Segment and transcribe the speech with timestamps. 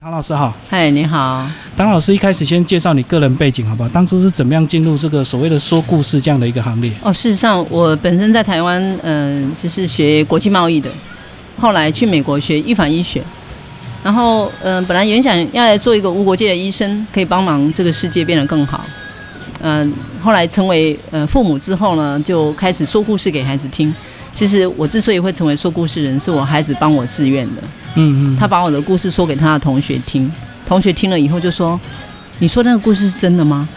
[0.00, 1.44] 唐老师好，嗨，你好。
[1.76, 3.88] 唐老师一开始先介绍你个人背景好不好？
[3.88, 6.92] 当初是怎么样进入这个所谓的说故事这样的一个行列？
[7.02, 10.88] 哦，事实上我本身在台湾，嗯、就是学国际贸易的，
[11.58, 13.20] 后来去美国学预防医学，
[14.04, 18.84] 然后嗯、本来原想要来做一个无国界的医生，可以帮忙这个世界变得更好。
[19.62, 19.92] 嗯、
[20.22, 23.92] 后来成为呃父母之后呢，就开始说故事给孩子听。
[24.32, 27.62] 其实我之所以会成为说故事人，是我孩子帮我自愿的。
[27.96, 30.30] 嗯嗯，他把我的故事说给他的同学听，
[30.66, 31.78] 同学听了以后就说
[32.38, 33.68] ：“你说那个故事是真的吗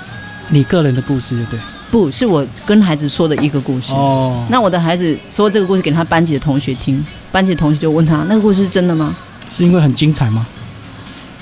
[0.50, 1.60] 你个人的故事就对。？”
[1.90, 3.94] 不是我跟孩子说的一个故事。
[3.94, 9.16] 哦，那我的孩子说这个故事给他班级的同学听，班级的同学就问他：“那个故事是真的吗
[9.50, 10.46] 是因为很精彩吗？？”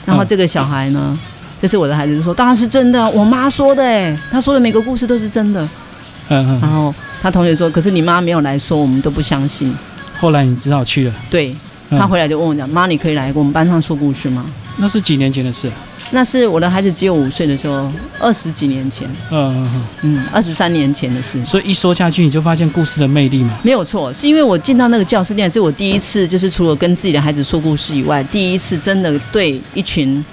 [0.06, 1.20] 然后这个小孩呢，
[1.62, 5.68] 这是我的孩子就说：“当然是真的，我妈说的，哎，她说的每个故事都是真的。”
[6.30, 6.60] 嗯嗯。
[6.62, 9.76] 然后他同学说：“可是你妈没有来说，我们都不相信。
[10.20, 11.56] 后来你只好去了。”对
[11.92, 14.46] 嗯他回来就问我讲：“妈，你可以来我们班上说故事吗
[14.78, 15.70] 那是几年前的事。？”
[16.12, 19.86] 那是我的孩子只有五岁的时候，二十几年前，嗯嗯嗯。
[20.02, 21.44] 嗯，二十三年前的事。
[21.46, 23.60] 所以一说下去，你就发现故事的魅力嘛。
[23.62, 30.24] 没有错，是因为我进到那个教室里，是我第一次，就是除了跟自己的孩子说故事以外，第一次真的对一群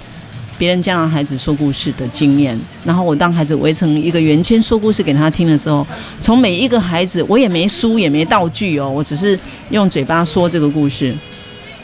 [0.57, 2.59] 别人家的孩子说故事的经验。
[2.83, 5.85] 然后我当孩子围成一个圆圈说故事给他听的时候，
[6.21, 9.37] 从每一个孩子，我也没书也没道具哦，我只是
[9.69, 11.15] 用嘴巴说这个故事，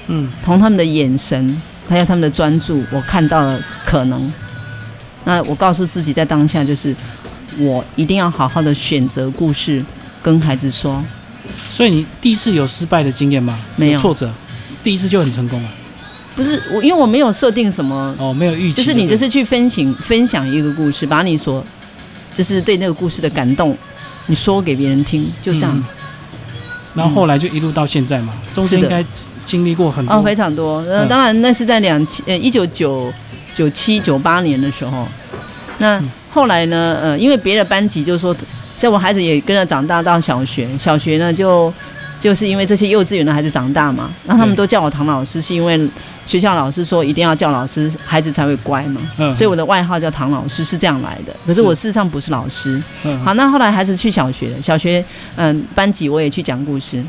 [0.08, 4.32] 嗯，从他们的眼神还有他们的专注，我看到了可能。
[5.26, 6.96] 那我告诉自己，在当下就是
[7.58, 9.84] 我一定要好好的选择故事
[10.22, 11.04] 跟孩子说。
[11.70, 13.60] 所以你第一次有失败的经验吗？
[13.76, 14.32] 没有挫折，
[14.84, 15.70] 第一次就很成功了。
[16.36, 18.76] 不是我，因为我没有设定什么，哦，没有预期。
[18.76, 21.64] 就是你就是去分享分享一个故事，把你所
[22.34, 23.78] 就是对那个故事的感动，
[24.28, 25.72] 你说给别人听，就这样。
[25.76, 25.84] 嗯
[26.96, 29.04] 然后后来就一路到现在嘛，中间应该
[29.44, 30.14] 经历过很多。
[30.14, 30.78] 哦，非常多。
[30.82, 33.12] 呃，嗯当然那是在两千呃一九九
[33.52, 35.08] 九七九八年的时候。
[35.80, 36.96] 那嗯后来呢？
[37.02, 38.36] 呃，因为别的班级就是说，
[38.78, 41.74] 在我孩子也跟着长大到小学，小学呢就
[42.20, 45.76] 就是因为这些幼稚园的孩子长大嘛，那他们都叫我唐老师，是因为
[46.26, 49.02] 学校老师说一定要叫老师，孩子才会乖嘛。
[49.18, 51.36] 嗯，所以我的外号叫唐老师是这样来的。
[51.46, 52.82] 可是我事实上不是老师。
[53.04, 54.62] 嗯好，那后来还是去小学了。
[54.62, 55.04] 小学
[55.36, 57.04] 嗯班级我也去讲故事，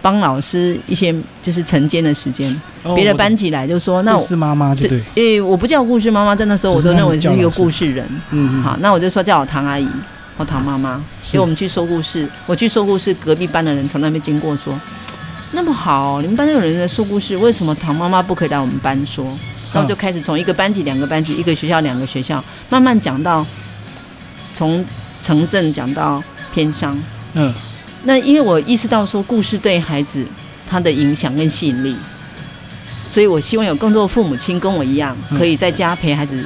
[0.00, 2.60] 帮老师一些就是晨间的时间。
[2.94, 8.04] 别的班级来就说，那我故事妈妈对对，诶、我不叫故事妈妈，在那时候我只是都认为是一个故事人。
[8.30, 9.88] 嗯，嗯好，那我就说叫我唐阿姨
[10.36, 11.02] 或唐妈妈。
[11.22, 14.78] 所以我们去说故事，我去说故事，隔壁班的人从那边经过说，
[15.52, 19.26] 那么好，你们班有人在说故事，为什么唐妈妈不可以来我们班说？
[19.72, 23.44] 然后就开始从一个班级、两个班级、一个学校、两个学校，慢慢讲到
[24.54, 24.84] 从
[25.20, 26.98] 城镇讲到偏乡。
[27.34, 27.52] 嗯
[28.04, 30.26] 那因为我意识到说，故事对孩子
[30.68, 31.96] 他的影响跟吸引力，
[33.08, 36.42] 所以我希望有更多的父母亲跟我一样，嗯可以在家陪孩子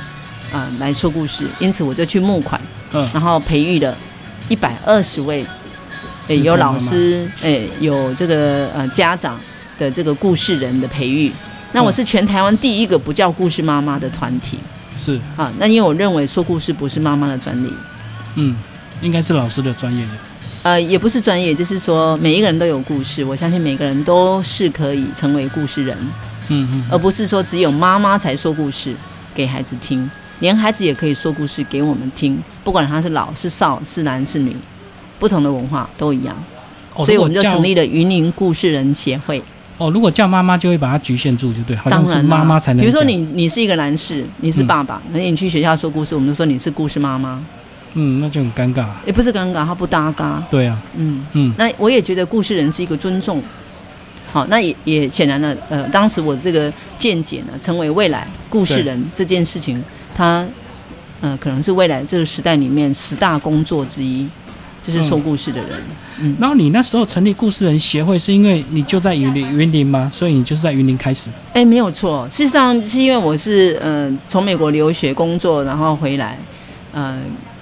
[0.52, 1.44] 啊、呃来说故事。
[1.58, 2.60] 因此，我就去募款，
[2.92, 3.96] 嗯然后培育了
[4.48, 5.46] 一百二十位，
[6.28, 9.38] 诶、有老师，诶、有这个呃家长
[9.78, 11.30] 的这个故事人的培育。
[11.72, 14.58] 那我嗯是全台湾第一个不叫故事妈妈的团体
[14.96, 15.52] 是啊。
[15.58, 17.72] 那因为我认为说故事不是妈妈的专利，
[18.36, 18.56] 嗯，
[19.02, 20.04] 应该是老师的专业。
[20.62, 25.96] 呃，也不是专业，就是说每一个人都有故事，我相信每个人都是可以成为故事人，
[26.48, 28.92] 嗯嗯而不是说只有妈妈才说故事
[29.32, 30.10] 给孩子听，
[30.40, 34.56] 连孩子也可以说故事给我们听，不管他是老是少是男是女，
[35.18, 36.36] 不同的文化都一样，
[36.94, 37.84] 哦所以我们就成立了。
[37.84, 39.42] 云林故事人协会。
[39.78, 42.86] 哦，如果叫妈妈，就会把它局限住，就对，好像是当然妈妈才能讲。
[42.86, 47.42] 比如说你你是一个男士，你是嗯爸爸，那、你去学校说故事，我们就说你是故事妈妈，
[47.92, 48.86] 嗯，那就很尴尬。
[49.04, 51.24] 也不是尴尬，他不搭嘎，对啊，嗯。
[51.34, 53.42] 嗯那我也觉得故事人是一个尊重。
[54.32, 59.82] 好，那也也显然了，呃，当时我这个见解呢，成为未来故事人这件事情，
[60.14, 60.42] 它
[61.20, 64.26] 呃可能是未来这个时代里面十大工作之一，
[64.92, 65.82] 就是说故事的人。
[66.20, 70.10] 嗯，然后你那时候成立故事人协会，是因为你就在云林云林吗？
[70.12, 71.28] 所以你就是在云林开始。
[71.52, 76.38] 哎、没有错，事实上是因为我是呃从美国留学工作，然后回来，
[76.92, 77.18] 呃，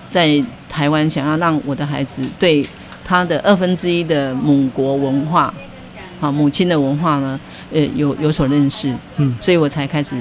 [0.08, 2.69] 在台湾想要让我的孩子对
[3.04, 5.52] 他的二分之一的母国文化，
[6.20, 7.38] 啊，母亲的文化呢，
[7.72, 10.16] 呃，有有所认识，嗯所以我才开始，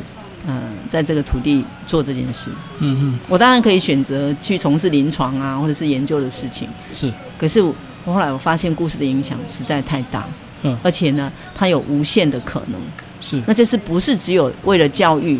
[0.45, 2.49] 呃，在这个土地做这件事。
[2.79, 7.11] 嗯嗯，我当然可以选择去从事临床啊，或者是研究的事情，是。
[7.37, 7.73] 可是我
[8.05, 10.25] 我后来我发现故事的影响实在太大，
[10.63, 10.77] 嗯。
[10.83, 12.79] 而且呢，它有无限的可能。
[13.21, 15.39] 是，那就是不是只有为了教育，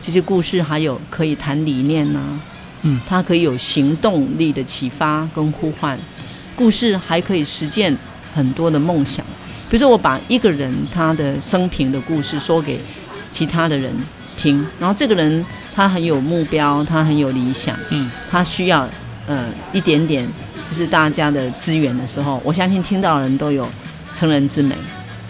[0.00, 2.20] 其实故事还有可以谈理念呐、
[2.82, 3.00] 嗯。
[3.06, 5.96] 它可以有行动力的启发跟呼唤，
[6.56, 7.96] 故事还可以实践
[8.34, 9.24] 很多的梦想。
[9.70, 12.80] 比如说，我把一个人他的生平的故事说给
[13.32, 13.92] 其他的人，
[14.36, 14.66] 听。
[14.78, 15.44] 然后这个人
[15.74, 18.88] 他很有目标，他很有理想，嗯，他需要
[19.26, 20.28] 呃一点点
[20.68, 23.68] 就是大家的资源的时候，我相信听到的人都有
[24.12, 24.74] 成人之美，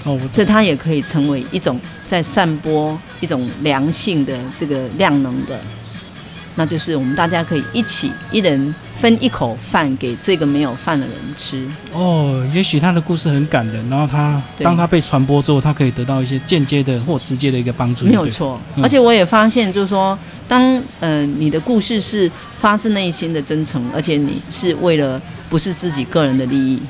[0.05, 5.59] 哦，所以他也可以成为一种在散播一种良性的这个量能的，
[6.57, 11.67] 那就是我们大家可以一起一人分一口饭给这个没有饭的人吃。
[11.93, 18.85] 哦，也许他的故事很感人，然后他当他被传播之后，他可以得到一些间接的或直接的一个帮助，没有错，嗯。
[18.85, 22.31] 而且我也发现，就是说，当呃你的故事是
[22.61, 26.81] 发自内心的真诚，而且你是为了不是自己个人的利益，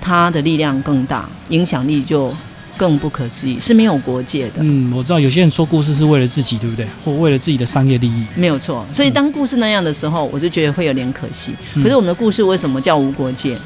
[0.00, 2.32] 他的力量更大，影响力就
[2.76, 6.86] 更不可思议，是没有国界的，嗯，我知道有些人说故事是为了自己，对不对？
[7.04, 8.24] 或为了自己的商业利益。
[8.34, 8.86] 没有错。
[8.92, 11.52] 所以当故事那样的时候，我就觉得会有点可惜。
[11.74, 13.56] 嗯可是我们的故事为什么叫无国界？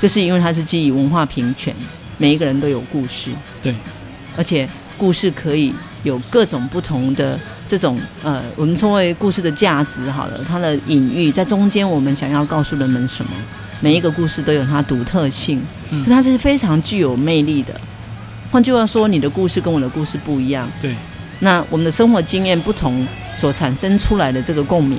[0.00, 1.74] 就是因为它是基于文化平权，
[2.18, 3.30] 每一个人都有故事。
[3.62, 3.74] 对，
[4.36, 5.72] 而且故事可以
[6.04, 13.30] 有各种不同的这种呃，我们称为故事的价值好了，它的隐喻在中间，我们想要告诉人们什么？
[13.80, 17.80] 每一个故事都有它独特性，嗯可它是非常具有魅力的。
[18.50, 20.94] 换句话说，你的故事跟我的故事不一样，对，
[21.40, 23.06] 那我们的生活经验不同
[23.36, 24.98] 所产生出来的这个共鸣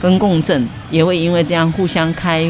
[0.00, 2.46] 跟共振，也会因为这样互相开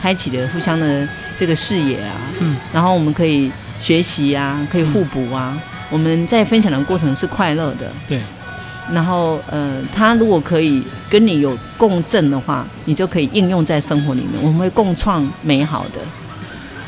[0.00, 5.56] 开启的互相的这个视野啊，嗯，然后我们可以学习啊，可以互补啊，
[5.90, 8.18] 我们在分享的过程是快乐的，对，
[8.92, 16.00] 然后呃，他如果可以跟你有共振的话，你就可以应用在生活里面，我们会共创美好的。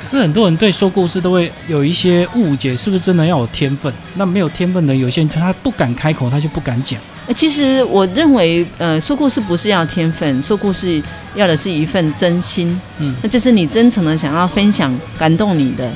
[0.06, 3.92] 可是很多人对说故事都会有一些误解，是不是真的要有天分？
[4.14, 7.00] 那没有天分的，有些人他不敢开口，他就不敢讲。
[7.26, 11.02] 呃其实我认为，呃，说故事不是要天分，说故事
[11.34, 12.80] 要的是一份真心。
[13.00, 15.92] 嗯那这是你真诚的想要分享感动你的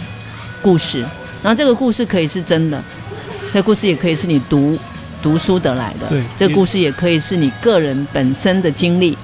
[0.60, 1.02] 故事，
[1.40, 2.82] 然后这个故事可以是真的，
[3.52, 4.76] 这个故事也可以是你读
[5.22, 9.16] 读书得来的，对这个故事也可以是你个人本身的经历，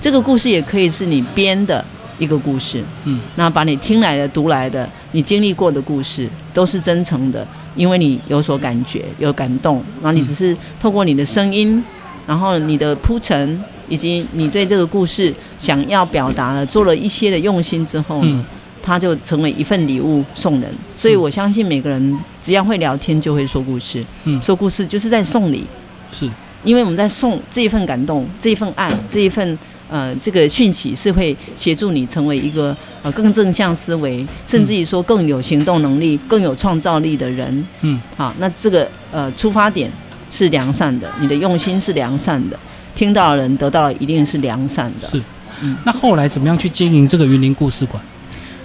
[0.00, 1.84] 这个故事也可以是你编的
[2.22, 2.80] 一个故事。
[3.04, 11.82] 嗯，那把你听来的、读来的、你经历过的故事，都是真诚的，因为你有所感觉、有感动，然后你只是透过你的声音，
[12.24, 18.44] 然后你的铺陈，以及你对这个故事想要表达的，做了一些的用心之后呢，嗯，
[18.80, 20.70] 它就成为一份礼物送人。
[20.94, 24.04] 所以我相信每个人只要会聊天，就会说故事。
[24.24, 24.40] 嗯。
[24.40, 25.66] 说故事就是在送礼，
[26.12, 26.30] 是，
[26.62, 29.58] 因为我们在送这一份感动、这一份爱、这一份
[29.92, 37.66] 呃这个讯息，是会协助你成为一个呃更正向思维，甚至于说更有行动能力、更有创造力的人。
[37.82, 39.90] 嗯，好，那这个呃出发点
[40.30, 42.58] 是良善的，你的用心是良善的，
[42.94, 45.06] 听到的人得到的一定是良善的。
[45.06, 45.22] 是。
[45.64, 48.02] 嗯那后来怎么样去经营这个云林故事馆？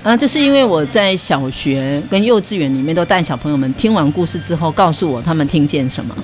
[0.04, 6.16] 啊，这是因为我在小学跟幼稚园里面都带小朋友们听完故事之后，告诉我他们听见什么。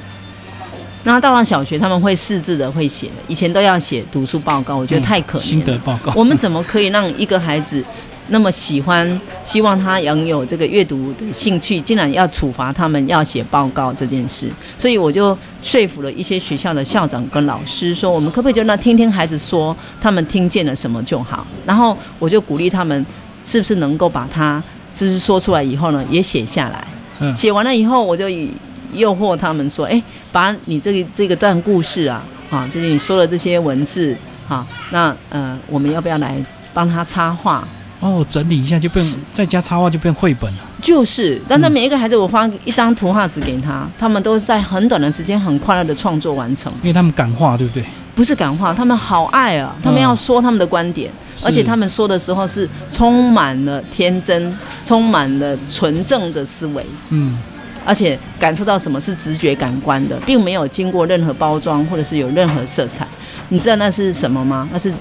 [1.04, 3.14] 然后到了小学，他们会识字的，会写的。
[3.28, 5.46] 以前都要写读书报告，我觉得太可怜了。
[5.46, 6.14] 嗯心得报告。
[6.18, 7.84] 我们怎么可以让一个孩子
[8.30, 14.50] 那么喜欢，希望他拥有这个阅读的兴趣，竟然要处罚他们要写报告这件事？
[14.78, 21.46] 所以我就说服了一些学校的校长跟老师，说我们可不可以就让听听孩子说，他们听见了什么就好。
[21.66, 23.06] 然后我就鼓励他们，
[23.46, 24.64] 是不是能够把它
[24.96, 26.88] 就是说出来以后呢，也写下来。
[27.20, 28.50] 嗯写完了以后，我就以
[28.94, 30.02] 诱惑他们说：“哎，
[30.32, 34.16] 把你这个这个段故事啊，啊，就是你说的这些文字，
[34.48, 36.36] 啊，那呃，我们要不要来
[36.74, 37.68] 帮他插画？
[38.00, 40.60] 哦，整理一下就变是再加插画就变绘本了。
[40.82, 47.86] 就是，但是嗯每一个孩子，我发一张图画纸给他，他们都在很短的时间很快乐的创作完成，因为他们感化，对不对？
[48.14, 56.86] 不是感化，他们好爱啊，他们要说他们的观点，是而且他们说的时候是充满了天真，充满了纯正的思维。
[57.10, 57.40] 嗯，
[57.86, 63.08] 而且感受到什么是直觉感官的，并没有经过任何包装或者是有任何色彩。
[63.50, 64.68] 你知道那是什么吗？
[64.72, 64.92] 那是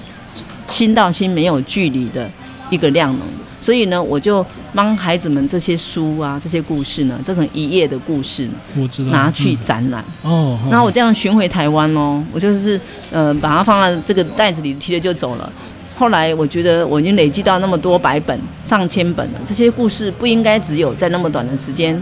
[0.67, 2.29] 心到心没有距离的
[2.69, 3.27] 一个量能。
[3.61, 9.11] 所以呢，我就帮孩子们这些书啊、这些故事呢，这种一页的故事呢，我知道。
[9.11, 10.03] 拿去嗯展览。
[10.21, 15.49] 哦，哦然后我这样巡回台湾哦，我就是呃把它放在这个袋子里，提着就走了。
[15.95, 21.95] 后来我觉得我已经累积到那么多百本、上千本了，这些故事不应该只有在那么短的时间，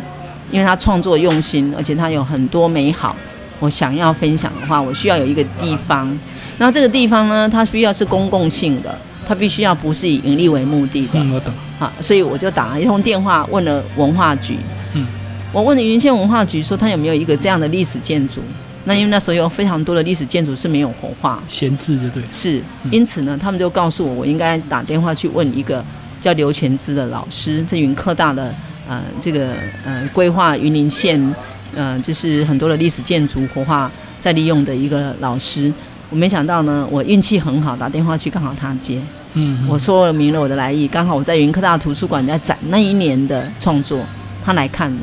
[0.52, 3.16] 因为他创作用心，而且他有很多美好。
[3.60, 6.12] 我想要分享的话，我需要有一个地方，
[6.58, 11.20] 那这个地方呢，它需要是公共性的，它必须要不是以盈利为目的的。
[11.20, 11.54] 嗯，我懂。
[11.80, 14.58] 啊，所以我就打了一通电话，问了文化局。
[14.96, 15.06] 嗯，
[15.54, 18.42] 我问了云县文化局，说他有没有一个这样的历史建筑？
[18.86, 22.24] 那因为那时候有非常多的历史建筑是没有活化，闲置就对。
[22.32, 25.86] 是，嗯因此呢，他们就告诉我，我应该打电话去问一个
[26.20, 28.52] 叫刘全之的老师，在云科大的
[28.88, 29.54] 呃这个
[29.86, 31.36] 呃规划云林县
[31.74, 35.72] 呃，就是很多的历史建筑活化再利用的一个老师。
[36.10, 39.02] 我没想到呢，我运气很好，打电话去刚好他接。
[39.34, 44.02] 嗯，我说明了我的来意，刚好我在云科大图书馆在展那一年的创作，
[44.44, 45.00] 他来看了，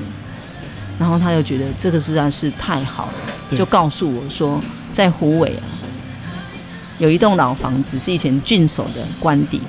[0.99, 4.61] 然后他就觉得这个实在是太好了，就告诉我说，
[4.93, 5.65] 在湖尾啊，
[6.99, 9.63] 有一栋老房子是以前郡守的官邸，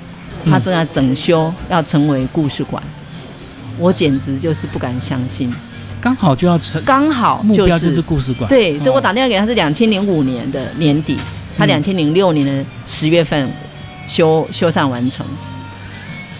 [0.44, 2.82] 他正在整修，要成为故事馆。
[3.78, 5.52] 我简直就是不敢相信，
[6.00, 8.48] 刚好就要成刚好就目标就是是故事馆。
[8.48, 11.16] 对，所以我哦打电话给他是两千零五年的年底，
[11.56, 13.50] 他嗯两千零六年的十月份
[14.06, 15.24] 修修缮完成。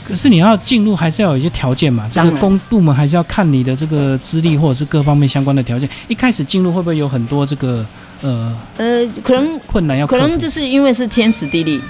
[0.02, 2.10] 可是你要进入，还是要有一些条件嘛。
[2.10, 5.88] 这个公部门还是要看你的这个资历或者是各方面相关的条件。
[6.08, 7.86] 一开始进入会不会有很多这个
[8.20, 10.04] 呃呃，可能困难要？
[10.04, 11.80] 可能就是因为是天时地利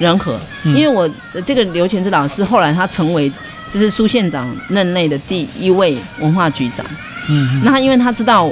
[0.00, 3.30] 人和，嗯因为我呃这个刘全志老师后来他成为
[3.72, 6.84] 就是苏县长任内的第一位文化局长，
[7.30, 7.62] 嗯嗯。
[7.64, 8.50] 那他因为他知道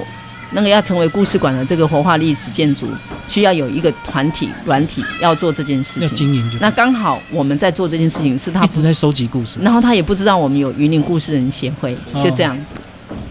[0.53, 2.89] 那个要成为故事馆的这个活化历史建筑，
[3.27, 6.17] 需要有一个团体软体要做这件事要情。
[6.17, 9.59] 经营那刚好我们在做这件事情是他一直在收集故事。
[9.61, 12.77] 然后他也不知道我们有云林故事人协会，哦就这样子，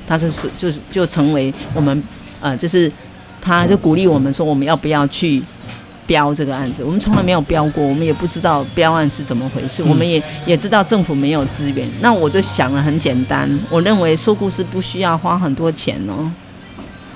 [0.08, 2.04] 他就是就是就成为我们
[2.40, 2.90] 呃，就是
[3.42, 5.44] 他就鼓励我们说我们要不要去
[6.10, 16.32] 标这个案子，我们从来没有标过，我们也不知道标案是怎么回事，嗯我们也也知道政府没有资源，那我就想了很简单，我认为说故事不需要花很多钱哦。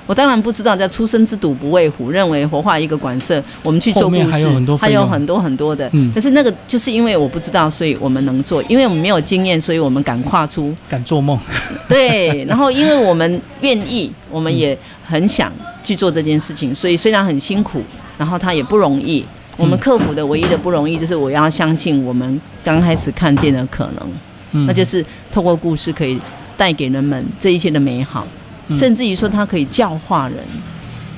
[0.06, 5.88] 我当然不知道，叫出生之犊不畏虎，认为活化一个馆舍，我们去做故事，还有很多费用还有很多很多的。
[5.92, 10.76] 嗯可是那个就是因为我不知道，所以我们能做，因为我们没有经验，所以我们敢跨出。
[10.90, 11.38] 敢做梦，
[11.88, 15.50] 对，然后因为我们愿意，我们也很想
[15.82, 17.82] 去做这件事情，所以虽然很辛苦，
[18.18, 19.24] 然后它也不容易。
[19.56, 24.08] 我们克服的唯一的不容易，就是我要相信我们刚开始看见的可能，
[24.50, 26.20] 嗯那就是透过故事可以
[26.56, 28.26] 带给人们这一切的美好，
[28.66, 30.38] 嗯甚至于说它可以教化人，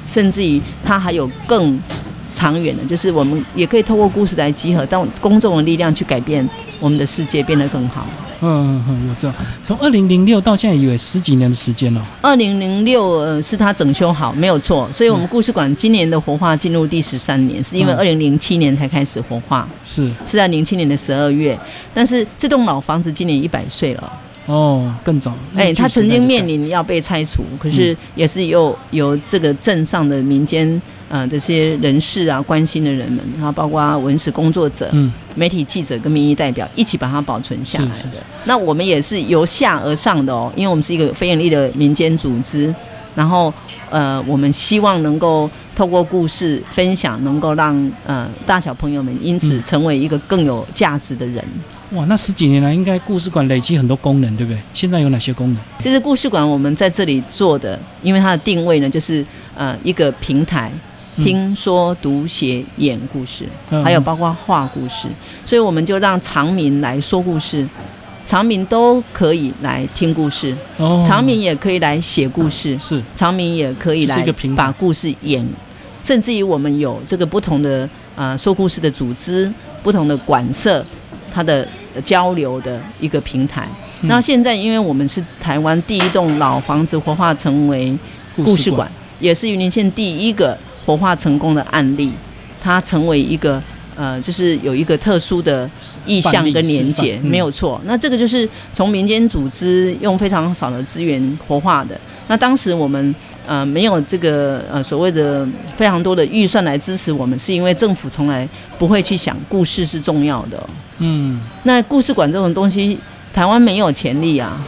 [0.07, 1.81] 甚至于它还有更
[2.29, 6.47] 长远的，就是我们也可以透过故事来集合到公众的力量去改变
[6.79, 8.07] 我们的世界，变得更好。
[8.41, 9.33] 嗯嗯嗯，我知道。
[9.65, 12.07] 从二零零六到现在，也有十几年的时间了。
[12.21, 21.59] 二零零六呃是它整修好，没有错，所以我们故事馆今年的活化进入第十三年，是因为嗯二零零七年才开始活化，是是在零七年的十二月，
[21.95, 24.13] 但是这栋老房子今年一百岁了。
[24.47, 25.33] 哦，更早。
[25.57, 38.23] 哎，他曾经面临临要被拆除，可是也是有有这个镇上的民间呃这些人士啊关心的人们，然后包括文史工作者、嗯媒体记者跟民意代表一起把它保存下来是的。
[38.47, 42.75] 那我们也是由下而上的哦，因为我们是一个非盈利的民间组织，
[43.15, 43.53] 然后
[43.91, 51.45] 呃，我们希望能够透过故事分享，能够让呃大小朋友们因此嗯成为一个更有价值的人。
[51.91, 54.59] 哇，那十几年来，应该故事馆累积很多功能，对不对？
[54.73, 55.63] 现在有哪些功能？
[55.79, 60.81] 其实故事馆我们在这里做的，因为它的定位呢，就是呃一个平台，嗯
[61.17, 63.83] 听说读写演故事，嗯。
[63.85, 65.09] 还有包括画故事，
[65.45, 67.67] 所以我们就让长民来说故事，
[68.27, 73.03] 长民都可以来听故事，哦，常民也可以来写故事，是。
[73.15, 75.47] 长民也可以来把故事演，
[76.03, 80.85] 甚至于我们有这个不同的呃说故事的组织，不同的馆舍，
[81.33, 83.69] 它的呃交流的一个平台。
[84.03, 84.09] 嗯。
[84.09, 87.97] 那现在，因为我们是台湾第一栋老房子活化成为
[88.37, 92.13] 故事馆，也是云林县第一个活化成功的案例，
[92.63, 93.63] 它成为一个
[93.97, 95.69] 呃，就是有一个特殊的
[96.07, 97.81] 意向跟连结，范例示范嗯没有错。
[97.85, 101.99] 那这个就是从民间组织用非常少的资源活化的。
[102.29, 103.15] 那当时我们
[103.47, 110.69] 呃没有这个呃所谓的非常多的预算来支持我们，是因为政府从来不会去想故事是重要的。
[110.99, 112.99] 嗯，那故事馆这种东西，
[113.33, 114.61] 台湾没有潜力啊。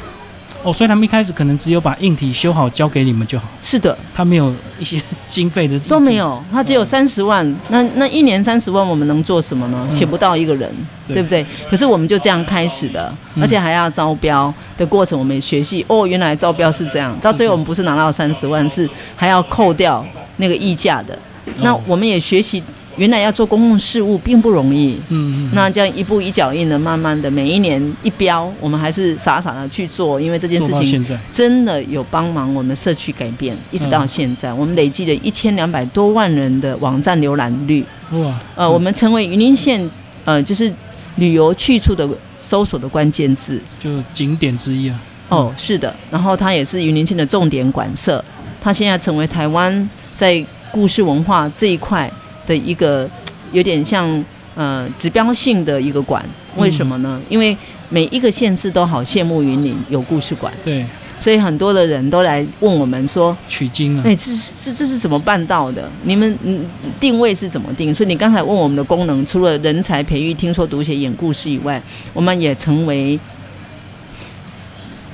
[0.65, 6.17] 哦，所以他们一开始可能只有把硬体修好交给你们就好，是的，他没有一些 经费的都没。
[6.17, 9.87] 有，他只有三十万，那那一年三十万，我们能做什么呢？
[9.89, 9.95] 嗯。
[9.95, 10.71] 请不到一个人，
[11.07, 11.15] 对。
[11.15, 11.47] 对不对？
[11.71, 13.43] 可是我们就这样开始的，嗯。
[13.43, 20.05] 而且还要招标的过程，我们也学习哦，原来招标是这样，到最后我们不是拿到三十万，是还要扣掉
[20.39, 21.17] 那个溢价的。
[21.61, 21.81] 那哦。
[21.87, 22.63] 我们也学习，
[22.99, 25.01] 原来要做公共事务并不容易。
[25.09, 37.85] 嗯嗯，那这样一步一脚印的，慢慢的，每一年一标，我们还是傻傻的去做，因为这件事情真的有帮忙我们社区改变，一直到嗯现在，我们累计了一千两百多万人的网站浏览率。
[38.11, 39.89] 哇，呃，嗯我们成为云林县
[40.25, 40.73] 呃就是
[41.17, 43.61] 旅游去处的搜索的关键字。
[43.79, 45.01] 就景点之一啊。
[45.29, 48.25] 哦，是的，然后它也是云林县的重点馆舍，
[48.61, 52.11] 它现在成为台湾在故事文化这一块
[52.49, 53.09] 的一个
[53.53, 54.25] 有点像
[54.57, 56.25] 呃指标性的一个馆。
[56.57, 57.21] 为什么呢？
[57.29, 57.57] 因为
[57.89, 60.53] 每一个县市都好羡慕云林有故事馆。
[60.65, 60.85] 对，
[61.21, 65.89] 所以很多的人都来问我们说，取经啊哎、，这是这这是怎么办到的？
[66.03, 66.65] 你们嗯
[66.99, 67.95] 定位是怎么定？
[67.95, 71.81] 所以你刚才问我们的功能，除了人才培育、听说读写、演故事以外，
[72.13, 73.19] 我们也成为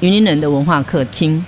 [0.00, 1.44] 云林人的文化客厅。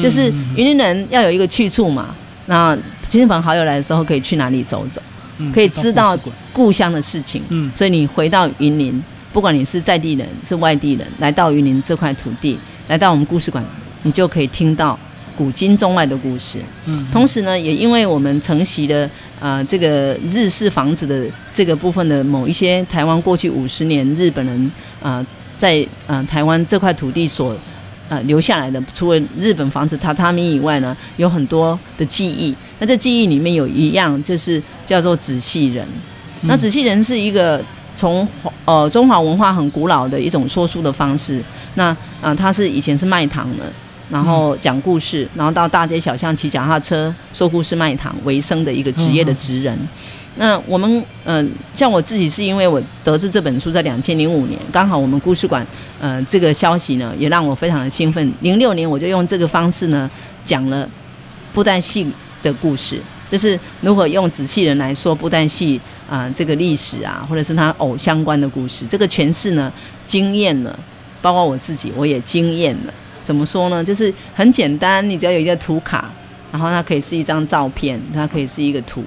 [0.00, 2.14] 就是嗯云林人要有一个去处嘛，
[2.46, 5.11] 那亲朋好友来的时候可以去哪里走走，嗯
[5.52, 6.18] 可以知道
[6.52, 7.42] 故乡的事情。
[7.48, 12.58] 嗯所以你回到云林，不管你是在地人是外地人，来到云林这块土地，
[12.88, 13.64] 来到我们故事馆，
[14.02, 14.98] 你就可以听到
[15.36, 16.58] 古今中外的故事。
[16.84, 19.08] 嗯，同时呢，也因为我们承袭的
[19.40, 25.24] 呃这个日式房子的这个部分的某一些台湾过去五十年日本人呃
[25.56, 27.56] 在呃台湾这块土地所
[28.08, 32.54] 呃留下来的，除了日本房子榻榻米以外呢，有很多的记忆。
[32.78, 35.86] 那这记忆里面有一样就是叫做纸细人。
[36.42, 37.62] 那纸细人是一个
[37.94, 38.26] 从
[38.64, 41.40] 呃中华文化很古老的一种说书的方式。
[41.74, 43.64] 那啊、呃，它是以前是卖糖的，
[44.10, 49.78] 然后讲故事，然后到大街小巷骑脚踏车说故事卖糖为生的一个职业的职人。
[50.36, 50.90] 那我们
[51.24, 55.66] 嗯、呃，像我自己是因为我得知这本书在两千零五年，刚好我们故事馆
[56.00, 58.32] 呃这个消息呢，也让我非常的兴奋。
[58.40, 60.10] 零六年我就用这个方式呢
[60.42, 60.88] 讲了
[61.52, 62.10] 布袋戏
[62.42, 62.98] 的故事，
[63.30, 69.72] 就是如何用纸戏人来说布袋戏啊、这个历史啊，或者是他偶相关的故事，这个诠释呢
[70.06, 70.78] 惊艳了，
[71.20, 72.92] 包括我自己我也惊艳了。
[73.22, 73.84] 怎么说呢？
[73.84, 76.10] 就是很简单，你只要有一个图卡，
[76.50, 79.04] 然后它可以是一张照片，它可以是一个图。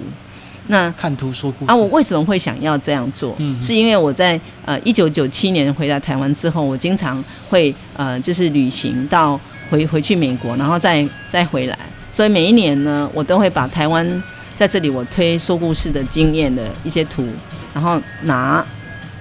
[0.68, 3.36] 那看图说故事啊，我为什么会想要这样做？
[3.38, 11.78] 嗯是因为我在呃一九九七年回来台湾之后，我经常会呃就是旅行到回回去美国，然后再再回来，
[12.12, 14.24] 所以每一年呢，我都会把台湾
[14.56, 17.28] 在这里我推说故事的经验的一些图，
[17.74, 18.66] 然后拿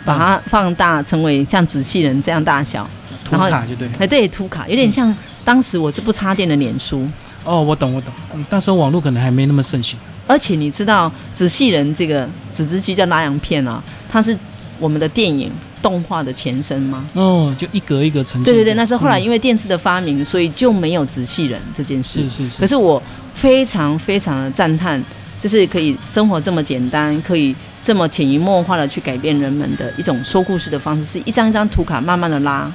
[0.05, 2.89] 把它放大，成为像仔细人这样大小，
[3.25, 3.89] 图卡就对。
[3.99, 7.07] 哎对，图卡有点像当时我是不插电的脸书。
[7.45, 9.99] 哦，我懂我懂，嗯那时候网络可能还没那么盛行。
[10.27, 14.37] 而且你知道仔细人这个纸质机叫拉洋片啊，它是
[14.79, 15.51] 我们的电影
[15.83, 17.05] 动画的前身吗？
[17.13, 18.45] 哦，就一格一格呈现。
[18.45, 22.21] 对对对，那是后来嗯因为电视的发明，所以就没有仔细人这件事。
[22.23, 23.03] 是是是，可是我
[23.35, 25.03] 非常非常的赞叹，
[25.39, 32.73] 就是可以生活这么简单，可以这么潜移默化的去改变人们的一种说故事的方式，是一张一张图卡慢慢的拉，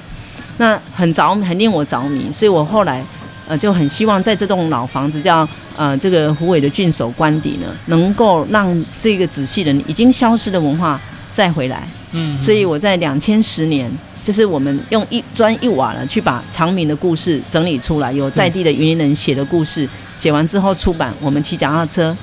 [0.58, 3.04] 那很着很令我着迷，所以我后来
[3.50, 11.00] 呃就很希望在这栋老房子叫呃这个虎尾的郡守官邸呢，能够让这个仔细人已经消失的文化
[11.32, 11.82] 再回来。
[12.12, 13.90] 嗯，所以我在两千十年，
[14.22, 21.12] 就是我们用一砖一瓦呢，去把长明的故事整理出来，有在地的云林人写的故事，写完之后出版。
[21.20, 22.16] 我们骑脚踏车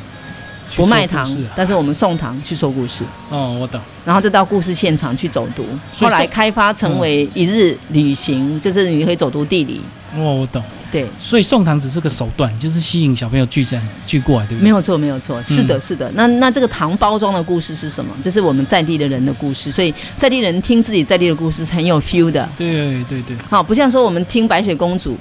[0.75, 3.81] 不卖糖但是我们送糖去说故事，哦，我懂。
[4.05, 5.65] 然后再到故事现场去走读。
[5.93, 9.81] 后来开发成为一日旅行，就是你可以走读地理。
[10.15, 10.63] 哦，我懂。
[10.91, 14.63] 对，所以送糖只是个手段，就是吸引小朋友聚在聚过来，对不对？
[14.63, 16.11] 没有错，没有错，是的，嗯是的。
[16.15, 18.13] 那那这个糖包装的故事是什么？
[18.21, 22.47] 就是我们在地的人的故事，所以在地人听自己在地的故事是很有 feel 的。
[22.57, 25.17] 对对对，好，不像说我们听白雪公主，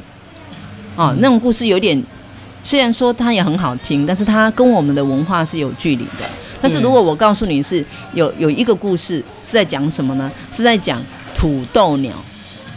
[0.94, 2.00] 哦，嗯那种故事有点，
[2.62, 6.24] 虽然说它也很好听，但是它跟我们的文化是有距离的。
[6.61, 10.31] 但是如果我告诉你是有有一个故事是在讲什么呢？
[10.52, 11.02] 是在讲
[11.35, 12.12] 土豆鸟。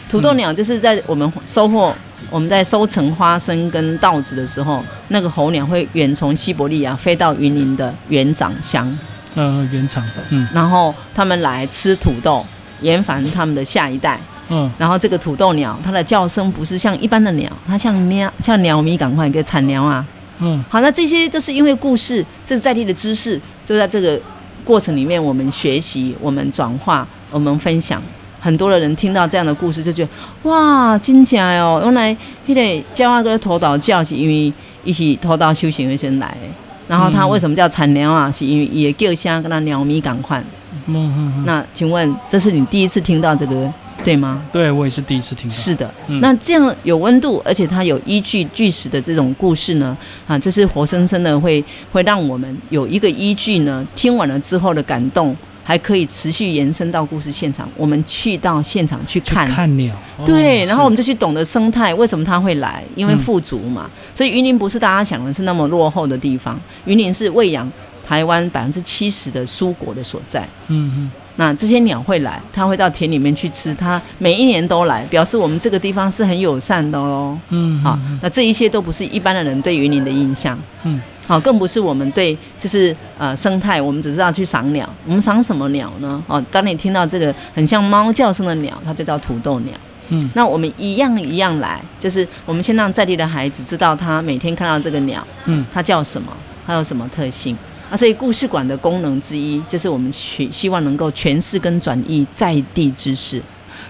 [0.10, 1.94] 土豆鸟就是在我们收获
[2.30, 8.98] 我们在收成花生跟稻子的时候，那个候鸟会远从西伯利亚飞到云林的园长乡，
[9.36, 12.46] 呃，原厂，嗯然后他们来吃土豆，
[12.82, 14.20] 延繁他们的下一代。
[14.52, 20.04] 嗯，然后这个土豆鸟，它的叫声不是像一般的鸟，它像鸟，像鸟咪，赶快一个产鸟啊！
[20.40, 24.20] 嗯好，那这些都是因为故事，这是在地的知识，就在这个
[24.64, 28.02] 过程里面，我们学习，我们转化，我们分享。
[28.40, 30.10] 很多的人听到这样的故事，就觉得
[30.50, 31.82] 哇，真假哦！
[31.84, 32.16] 原来
[32.48, 34.52] 迄个叫那个头岛教是因为
[34.84, 36.48] 一起头岛修行的先来的，
[36.88, 38.32] 然后他嗯为什么叫产鸟啊？
[38.32, 40.42] 是因为也叫声跟他鸟咪赶快。
[40.86, 43.72] 嗯嗯嗯，那请问，这是你第一次听到这个
[44.04, 44.42] 对吗？
[44.52, 45.54] 对我也是第一次听到。
[45.54, 49.96] 是的，嗯那这样有温度，而且它有依据据实的这种故事呢，
[50.28, 55.36] 啊，就是活生生的会会让我们有一个依据呢，听完了之后的感动，
[55.70, 57.70] 还可以持续延伸到故事现场。
[57.78, 59.48] 我们去到现场去去看。
[59.48, 62.84] 看鸟，哦对，然后我们就去懂得生态，为什么它会来？
[62.96, 67.72] 因为嗯富足嘛，所以云林不是大家想的是那么落后的地方，云林是喂养
[68.04, 70.42] 台湾百分之七十的蔬果的所在。
[70.70, 77.40] 嗯嗯那这些鸟会来，它会到田里面去吃，它每一年都来，表示我们这个地方是很友善的哦。
[77.48, 80.60] 嗯，好，那这一些都不是一般的人对云林的印象。
[80.84, 84.88] 嗯，好，更不是我们对就是呃生态，我们只知道去赏鸟。
[85.06, 86.22] 我们赏什么鸟呢？
[86.28, 89.74] 哦，当你听到这个很像猫叫声的鸟，它就叫土豆鸟。
[90.10, 96.28] 嗯，那我们一样一样来，就是我们先让在地的孩子知道他每天看到这个鸟，嗯，它叫什么，
[96.68, 97.58] 它有什么特性。
[97.90, 103.42] 啊，所以故事馆的功能之一就是我们希希望能够诠释跟转移在地知识。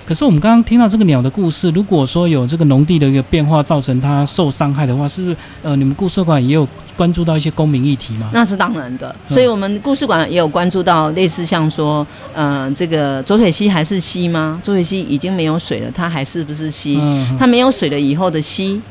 [0.05, 8.29] 可是我们刚刚听到这个鸟的故事，如果说有这个农地的一个变化造成它受伤害的话，是不是呃你们故事馆也有关注到一些公民议题吗？
[8.33, 14.59] 那是当然的，嗯所以我们故事馆也有关注到类似像说，呃，这个浊水溪还是溪吗？
[14.63, 16.97] 浊水溪已经没有水了，它还是不是溪？
[16.99, 18.81] 嗯，它没有水了以后的溪，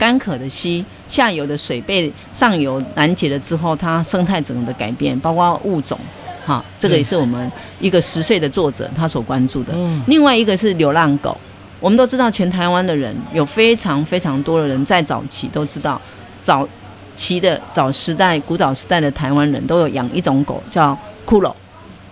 [0.00, 5.98] 干渴的溪，下游的水被上游拦截了之后，它生态整个的改变，包括物种，
[6.46, 9.74] 哈，这个也是我们一个十岁的作者他所关注的。
[9.74, 11.36] 嗯另外一个是流浪狗，
[11.78, 16.00] 我们都知道，全台湾的人有非常非常多的人在早期都知道，
[16.40, 16.66] 早
[17.14, 21.52] 期的早时代、古早时代的台湾人都有养一种狗叫骷髅，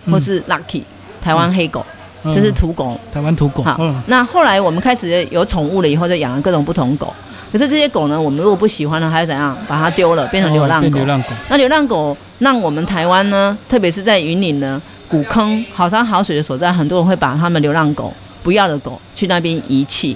[0.05, 0.83] 嗯或是 Lucky，
[1.19, 1.83] 台湾黑狗，
[2.23, 2.99] 嗯这是土狗。
[3.11, 7.11] 台湾土狗，好嗯那后来我们开始有宠物了以后，就养了各种不同狗。
[7.51, 9.57] 可是这些狗呢，我们如果不喜欢呢，还要怎样？
[9.67, 11.05] 把它丢了，变成流浪狗哦流。
[11.05, 20.15] 浪狗，那流浪狗让我们台湾呢，特别是在云林呢，古坑好山好水的所在，很多人会把他们流浪狗不要的狗去那边遗弃。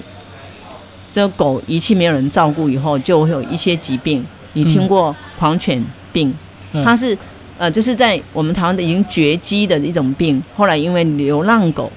[1.12, 4.24] 这个狗遗弃没有人照顾以后，就会有一些疾病。
[4.52, 6.32] 你听过狂犬病？
[6.72, 7.16] 嗯它是
[7.56, 10.42] 呃，就是在我们台湾的已经绝迹的一种病。
[10.56, 11.90] 后来因为流浪狗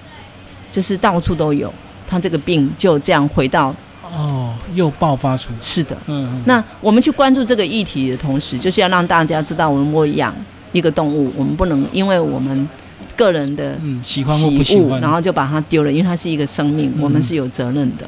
[0.71, 1.73] 就是到处都有，
[2.08, 3.73] 它这个病就这样回到
[4.04, 5.95] 哦，又爆发出，是的。
[6.08, 10.34] 嗯，嗯那我们去关注这个议题的同时，就是要让大家知道，我们我养
[10.71, 12.67] 一个动物，我们不能因为我们
[13.15, 18.08] 个人的嗯喜欢或不喜欢，然后就把它丢了，因为它是一个生命，嗯我们是有责任的。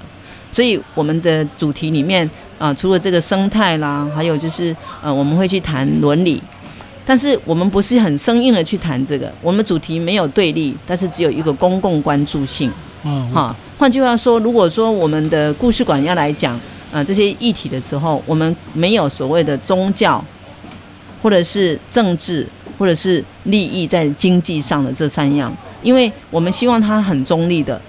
[0.52, 6.42] 所以我们的主题里面啊、除了这个生态啦，还有就是呃，我们会去谈伦理。
[7.06, 12.72] 但是我们不是很生硬的去谈这个，我们主题没有对立，但是只有一个公共关注性。
[13.04, 16.60] 嗯，哈，换句话说，如果说我们的故事馆要来讲
[16.92, 20.24] 呃这些议题的时候，我们没有所谓的宗教，
[21.22, 22.46] 或者是政治，
[22.78, 27.80] 或者是利益在经济上的这三样，因为我们希望它很中立的，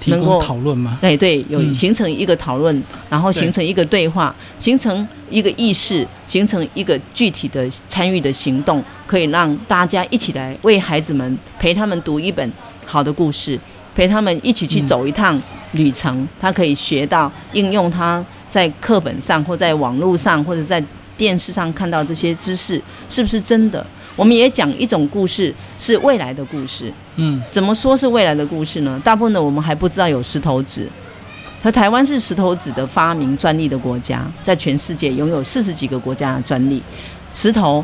[0.00, 0.98] 提能够供讨论吗？
[1.00, 1.72] 对对，有嗯。
[1.72, 12.52] 形成一个讨论，然后形成一个对话，形成一个意识，形成一个具体的参与的行动，可以让大家一起来为孩子们陪他们读一本
[12.84, 13.58] 好的故事，
[13.94, 15.40] 陪他们一起去嗯走一趟
[15.72, 20.82] 旅程，他可以学到应用他在课本上或在网络上或者在
[21.16, 23.84] 电视上看到这些知识是不是真的？
[24.14, 29.00] 我们也讲一种故事是未来的故事，嗯怎么说是未来的故事呢？
[29.02, 30.86] 大部分的我们还不知道有石头纸，
[31.62, 36.82] 和台湾是石头纸的发明专利的国家，在全世界拥有四十几个国家的专利。
[37.32, 37.82] 石头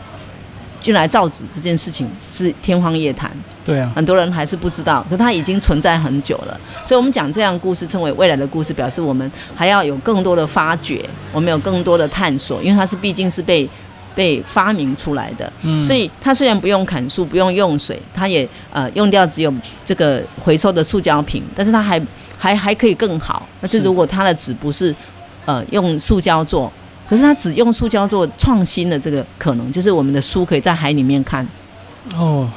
[0.80, 3.30] 就来造纸这件事情是天方夜谭，
[3.68, 6.58] 对啊，很多人还是不知道，可它已经存在很久了。
[6.86, 13.68] 所以，我们讲这样故事称为未来的故事，表示我们还要有更多的发掘，我们有更多的探索，因为它是毕竟是被
[14.14, 15.52] 被发明出来的。
[15.64, 19.52] 嗯，所以它虽然不用砍树，不用用水，它也呃用掉只有
[19.84, 22.00] 这个回收的塑胶瓶，但是它还
[22.38, 23.46] 还还可以更好。
[23.60, 24.94] 那就是如果它的纸不是
[25.44, 26.72] 呃用塑胶做，
[27.06, 31.46] 可是它只用塑胶做创新的这个可能，就是我们的书可以在海里面看，
[32.16, 32.48] 哦，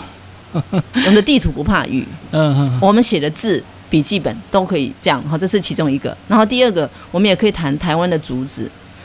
[0.71, 3.63] 我们的地图不怕雨，嗯嗯我们写的字。
[3.91, 6.15] 笔记本都可以这样，好，这是其中一个。
[6.25, 8.63] 然后第二个，我们也可以谈台湾的竹子。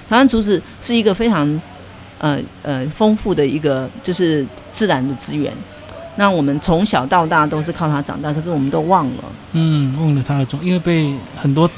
[0.08, 1.60] 台湾竹子是一个非常
[2.20, 5.52] 呃呃丰富的一个就是自然的资源。
[6.14, 9.24] 那我们从小到大都是靠它长大，可是我们都忘了。
[9.54, 11.68] 嗯，忘了它的种，因为被很多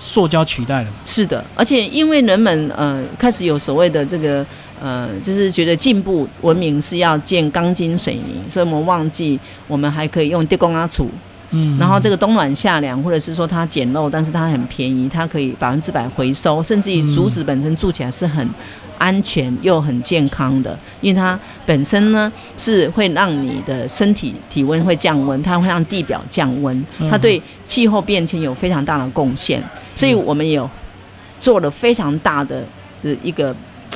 [0.00, 0.96] 塑胶取代了嘛。
[1.04, 4.46] 是的，而且因为人们呃开始有所谓的这个
[4.80, 11.10] 呃，就是觉得进步文明是要建钢筋水泥，所以我们忘记我们还可以用电工阿土，
[11.50, 18.48] 嗯，然后这个冬暖夏凉，或者是说它简陋，但是它很便宜，它可以百分之百回收，甚至于竹子本身住起来是很
[18.98, 27.10] 安全又很健康的，因为它本身呢是会让你的身体体温会降温，它会让地表降温，嗯。
[27.10, 29.62] 它对气候变迁有非常大的贡献，
[29.98, 30.70] 所以我们有
[31.40, 32.62] 做了非常大的
[33.02, 33.52] 的一个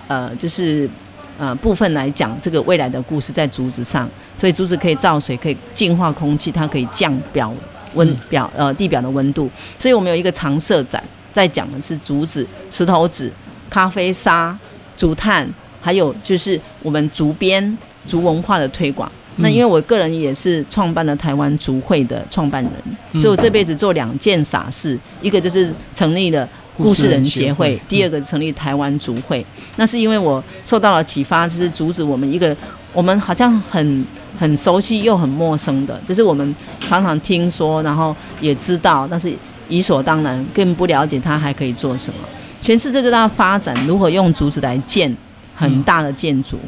[0.08, 0.90] 呃，就是
[1.38, 7.54] 呃部分来讲这个未来的故事在竹子上，所以竹子可以造水，可以净化空气，它可以降表
[7.94, 8.16] 温嗯。
[8.28, 11.00] 表呃地表的温度，所以我们有一个常设展，
[11.32, 13.32] 在讲的是竹子、石头子、
[13.70, 14.58] 咖啡沙、
[14.96, 15.48] 竹炭，
[15.80, 19.10] 还有就是我们竹编、竹文化的推广。
[19.36, 22.72] 那因为我个人也是创办了台湾竹会的创办人，
[23.12, 29.44] 嗯所以我这辈子做两件傻事，一个就是成立了故事人协会，第二个成立台湾竹会。
[29.76, 32.56] 那是因为我受到了启发，就是阻止我们一个
[32.92, 34.06] 我们好像很
[34.38, 36.54] 很熟悉又很陌生的，就是我们
[36.86, 39.32] 常常听说，然后也知道，但是
[39.68, 42.20] 理所当然，更不了解它还可以做什么。
[42.60, 45.14] 全世界都在发展如何用竹子来建
[45.54, 46.58] 很大的建筑，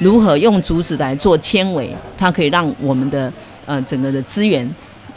[0.00, 3.32] 如何用竹子来做纤维，它可以让我们的
[3.66, 4.68] 呃整个的资源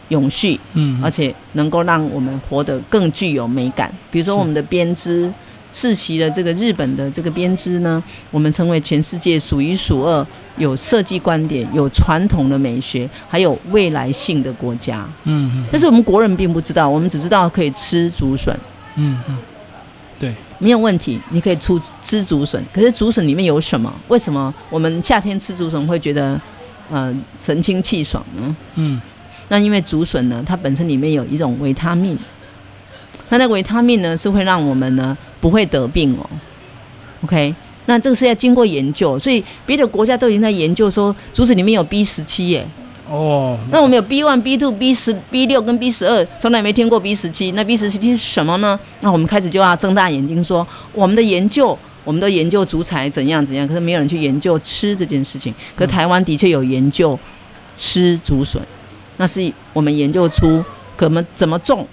[0.09, 3.91] 永续，嗯，而且能够让我们活得更具有美感。
[4.11, 5.31] 比如说我们的编织，
[5.71, 10.25] 世袭的这个日本的这个编织呢，我们成为全世界数一数二
[10.57, 15.03] 有设计观点、有传统的美学，还有未来性的国家。
[15.23, 18.55] 嗯嗯但是我们国人并不知道，我们只知道可以吃竹笋。
[18.97, 19.37] 嗯嗯，
[20.19, 22.63] 对，没有问题，你可以出吃竹笋。
[22.71, 23.93] 可是竹笋里面有什么？
[24.07, 26.39] 为什么我们夏天吃竹笋会觉得
[26.89, 28.55] 呃神清气爽呢？
[28.75, 29.01] 嗯
[29.49, 32.17] 那因为竹笋呢，它本身里面有一种维他命，
[33.27, 36.29] 那那维他命呢是会让我们呢不会得病哦。
[37.25, 37.53] OK，
[37.85, 42.65] 那这个是要经过研究，所以别的国家都已经在研究说竹笋里面有 B 十七耶。
[43.13, 47.51] 哦，那我们有 B one、B two、B 十、B 六跟 B 十二，从来没听过 B 十七。
[47.51, 48.79] 那 B 十七是什么呢？
[49.01, 55.53] 那我们开始就要睁大眼睛说，我们的研究，我们都研究竹材怎样怎样，可是没有人去研究吃这件事情。
[55.75, 57.17] 可台湾的确有研究
[57.75, 58.59] 吃竹笋，
[59.17, 60.65] 那是我们研究出
[60.97, 61.87] 怎么怎么种，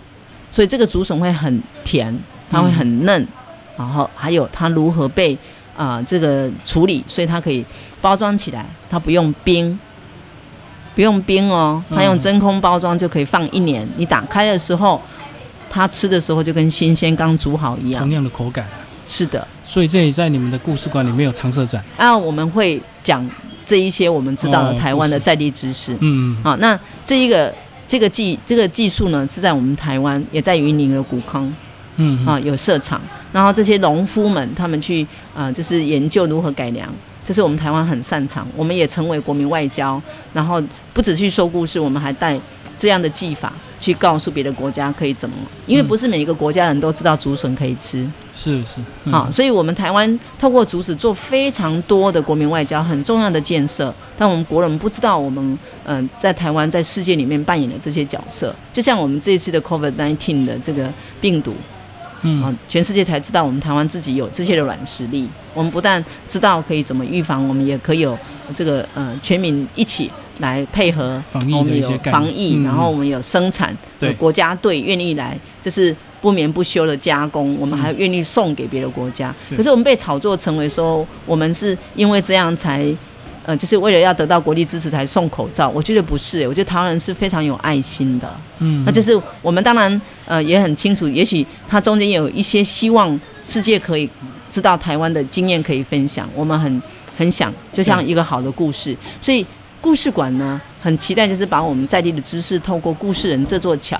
[0.51, 3.29] 所以这个竹笋会很甜，它会很嫩，
[3.77, 5.37] 然后还有它如何被
[5.77, 7.63] 啊、这个处理，所以它可以
[8.01, 9.79] 包装起来，它不用冰。
[10.95, 13.89] 不用冰哦，它用嗯真空包装就可以放一年。
[13.97, 15.01] 你打开的时候，
[15.69, 18.11] 它吃的时候就跟新鲜刚煮好一样同。
[18.11, 18.67] 样的口感，
[19.07, 21.83] 是的，所以这也在你们的故事馆里面有常设展。
[21.97, 23.29] 啊，我们会讲
[23.65, 25.97] 这一些我们知道的哦台湾的在地知识。
[26.01, 27.55] 嗯好，那这一个
[27.87, 31.55] 这个技这个技术呢，是在我们台湾，也在云林的古坑
[31.97, 33.01] 嗯啊有设厂，
[33.33, 36.93] 然后这些农夫们他们去啊、就是研究如何改良。
[37.31, 40.61] 这是我们台湾很擅长，我们也成为国民外交，然后
[40.93, 42.37] 不只去说故事，我们还带
[42.77, 49.13] 这样的技法去告诉别的国家可以怎么，因为嗯不是每一个国家人都知道竹笋可以吃，是是，嗯。
[49.13, 61.55] 好、所以我们台湾透过竹子做非常多的国民外交很重要的建设，但我们国人不知道我们嗯、在台湾在世界里面扮演的这些角色，就像我们这一次的 COVID-19 的这个病毒
[62.21, 65.29] 啊、嗯全世界才知道我们台湾自己有这些的软实力。
[65.55, 68.19] 我们不但知道可以怎么预防，我们也可以有
[68.55, 79.35] 这个呃全民一起来配合防疫我们有防疫，嗯然后我们有生产，对有国家队愿意来，就是不眠不休的加工，我们还愿意送给别的国家。
[79.49, 82.95] 对可是我们被炒作成为说，我们是因为这样才。
[83.51, 88.33] 呃，就是为了要得到国际支持才送口罩，我觉得不是、我觉得台湾人是非常有爱心的。
[88.61, 94.09] 嗯，那就是我们当然呃也很清楚，也许它中间有一些希望世界可以
[94.49, 96.83] 知道台湾的经验可以分享，我们很
[97.19, 99.45] 很想，就像一个好的故事，所以
[99.81, 103.99] 故事馆呢很期待，就是把我们在地的知识透过故事人这座桥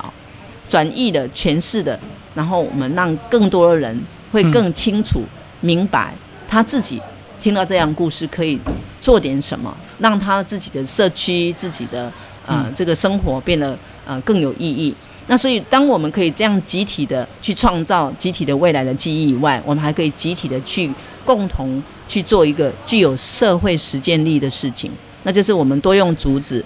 [0.69, 1.99] 转译的、诠释的，
[2.37, 5.25] 然后我们让更多的人会更清楚、
[5.61, 6.15] 明白
[6.49, 7.03] 他自己
[7.41, 8.59] 听到这样故事可以
[9.01, 12.05] 做点什么，让他自己的社区、自己的
[12.47, 13.77] 呃、嗯这个生活变得
[14.07, 14.95] 呃更有意义。
[15.27, 20.91] 那所以，当我们可以这样集体的去创造集体的未来的记忆以外，我们还可以集体的去
[21.25, 24.91] 共同去做一个具有社会实践力的事情，
[25.23, 26.65] 那就是我们多用竹子，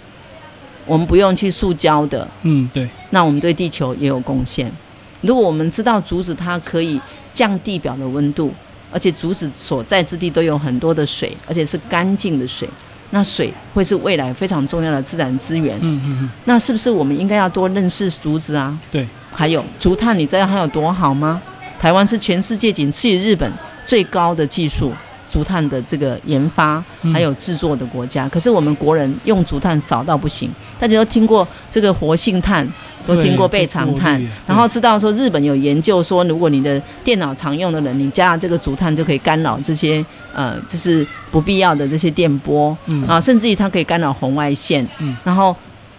[0.87, 4.73] 我们不用去塑胶的，嗯对，那我们对地球也有贡献。
[5.21, 6.99] 如果我们知道竹子它可以
[7.35, 8.51] 降地表的温度，
[8.95, 12.69] 而且竹子所在之地都有很多的水，而且是干净的水，
[13.11, 15.77] 那水会是未来非常重要的自然资源。
[15.81, 18.79] 嗯嗯嗯那是不是我们应该要多认识竹子啊？
[18.93, 21.43] 对，还有竹炭，你知道它有多好吗？
[21.81, 23.53] 台湾是全世界仅次于日本
[23.85, 24.93] 最高的技术
[25.29, 28.29] 竹炭的这个研发嗯还有制作的国家。
[28.29, 32.67] 可是我们国人用竹炭少到不行，大家都听过这个活性炭，
[33.07, 42.77] 都经过被长炭然后知道说日本有研究说，如果你的电脑常用的人，你加了这个竹炭就可以干扰这些呃，就是不必要的这些电波。
[42.87, 44.87] 嗯啊，甚至于它可以干扰红外线。
[44.99, 45.55] 嗯，然后，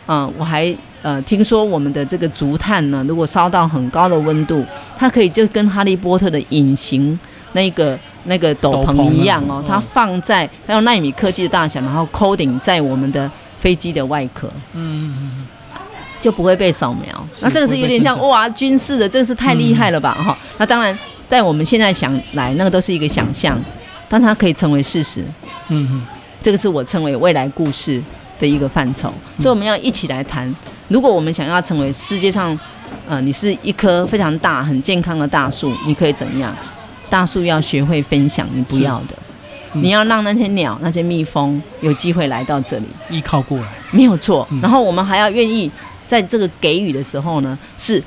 [0.07, 4.65] 嗯、我还呃听说我们的这个竹炭呢，如果烧到很高的温度，
[4.97, 7.17] 它可以就跟哈利波特的隐形
[7.53, 14.47] 那个那个斗篷一样哦，嗯它放在它用纳米科技的大小，然后 coating 在我们的飞机的外壳。
[14.73, 15.47] 嗯嗯
[16.25, 17.27] 就不会被扫描。
[17.41, 23.61] 那这个是有点像哇军事的，这个是太厉害了吧嗯哈、那当然，在我们现在想来，那个都是一个想象，
[24.09, 25.21] 但它可以成为事实。
[25.69, 26.01] 嗯嗯
[26.41, 28.01] 这个是我称为未来故事
[28.39, 30.51] 的一个范畴，所以我们要一起来谈。
[30.87, 32.57] 如果我们想要成为世界上，
[33.07, 36.55] 呃，你是一棵非常大、很健康的大树，你可以怎样？
[37.07, 39.15] 大树要学会分享你不要的，
[39.73, 42.85] 嗯你要让那些鸟、那些蜜蜂有机会来到这里。
[43.09, 44.47] 依靠过来，没有错。
[44.51, 45.69] 嗯然后我们还要愿意
[46.07, 48.01] 在这个给予的时候呢，是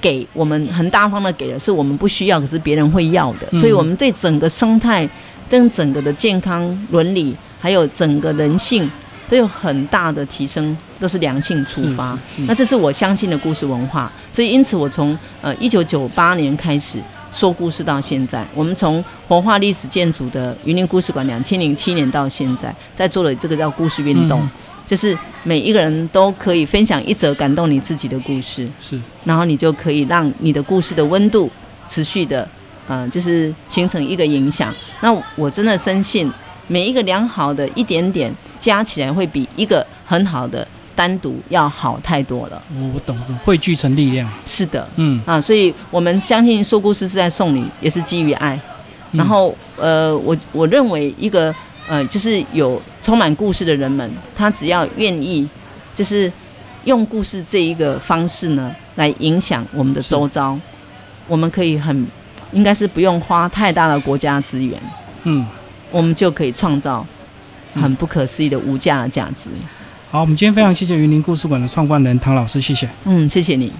[0.00, 3.46] 给我们很大方的给的，是我们不需要，可是别人会要的。
[3.52, 5.08] 嗯所以，我们对整个生态、
[5.48, 8.90] 跟整个的健康伦理，还有整个人性，
[9.28, 12.18] 都有很大的提升，都是良性出发。
[12.48, 14.10] 那这是我相信的故事文化。
[14.32, 16.98] 所以，因此我从呃一九九八年开始
[17.30, 24.40] 说故事到现在，我们从活化历史建筑的云林故事馆，两千零七年到现在，在做了这个叫故事运动。
[24.40, 24.50] 嗯
[24.86, 31.50] 就是每一个人都可以分享一则感动你自己的故事，是然后你就可以让你的故事的温度
[31.88, 32.46] 持续的，
[32.88, 34.74] 嗯、就是形成一个影响。
[35.00, 36.30] 那我真的深信，
[36.66, 42.62] 每一个良好的一点点加起来，会比一个很好的单独要好太多了。
[42.74, 44.28] 我我懂懂，汇聚成力量。
[44.44, 48.54] 是的，嗯，啊，所以我们相信说故事是在送礼，也是基于爱。
[49.12, 51.54] 嗯然后，呃，我我认为一个
[51.88, 55.48] 呃，就是有充满故事的人们，他只要愿意，
[55.92, 56.30] 就是
[56.84, 60.58] 用故事这一个方式呢，来影响我们的周遭，
[61.26, 62.06] 我们可以很
[62.52, 64.80] 应该是不用花太大的国家资源，
[65.24, 65.44] 嗯，
[65.90, 67.04] 我们就可以创造
[67.74, 69.50] 很不可思议的无价的价值。
[70.10, 72.88] 好，我们今天非常谢谢云林故事馆的创办人唐老师，谢谢。
[73.04, 73.72] 嗯，谢谢你。